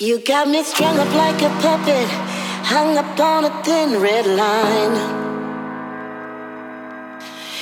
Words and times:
You 0.00 0.20
got 0.20 0.46
me 0.46 0.62
strung 0.62 0.96
up 0.96 1.12
like 1.12 1.42
a 1.42 1.50
puppet, 1.58 2.08
hung 2.62 2.96
up 2.96 3.18
on 3.18 3.44
a 3.46 3.62
thin 3.64 4.00
red 4.00 4.26
line. 4.26 4.94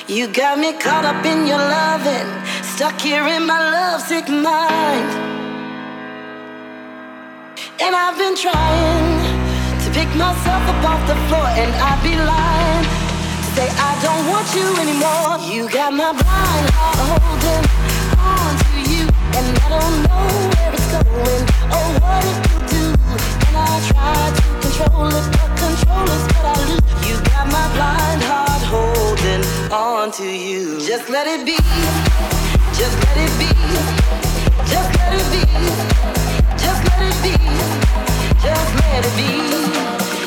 You 0.07 0.29
got 0.29 0.59
me 0.59 0.75
caught 0.75 1.07
up 1.07 1.25
in 1.25 1.47
your 1.47 1.57
loving, 1.57 2.29
stuck 2.63 3.01
here 3.01 3.27
in 3.27 3.47
my 3.47 3.59
lovesick 3.73 4.29
mind. 4.29 5.09
And 7.81 7.97
I've 7.97 8.19
been 8.19 8.37
trying 8.37 9.17
to 9.81 9.89
pick 9.97 10.11
myself 10.15 10.63
up 10.69 10.85
off 10.85 11.09
the 11.09 11.17
floor, 11.33 11.49
and 11.57 11.73
I'd 11.73 12.03
be 12.05 12.17
lying 12.21 12.85
to 12.85 13.49
say 13.57 13.67
I 13.81 13.93
don't 14.05 14.25
want 14.29 14.47
you 14.53 14.69
anymore. 14.85 15.41
You 15.57 15.73
got 15.73 15.91
my 15.95 16.13
blind 16.13 16.69
heart 16.77 17.01
holding. 17.01 17.86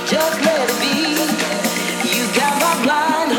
Just 0.09 0.41
let 0.41 0.69
it 0.69 0.79
be. 0.81 0.89
You 2.09 2.25
got 2.33 2.59
my 2.59 2.83
blind. 2.83 3.38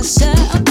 myself. 0.00 0.69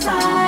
sorry 0.00 0.45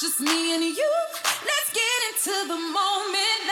just 0.00 0.18
me 0.18 0.54
and 0.54 0.64
you. 0.64 0.92
Let's 1.44 1.72
get 1.74 2.00
into 2.08 2.48
the 2.48 2.56
moment. 2.56 3.49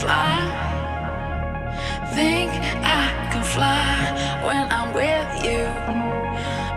fly. 0.00 0.38
Think 2.14 2.50
I 2.82 3.04
can 3.32 3.44
fly 3.44 3.86
when 4.46 4.64
I'm 4.70 4.92
with 4.94 5.30
you. 5.46 5.64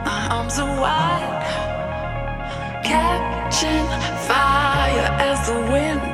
My 0.05 0.27
arms 0.31 0.57
are 0.59 0.73
wide, 0.81 1.43
catching 2.83 3.87
fire 4.27 5.07
as 5.29 5.47
the 5.47 5.59
wind. 5.71 6.06